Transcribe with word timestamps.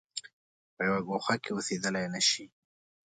په 0.75 0.81
یوه 0.87 0.99
ګوښه 1.07 1.35
کې 1.43 1.49
اوسېدلای 1.53 2.05
نه 2.13 2.21
شي. 2.29 2.45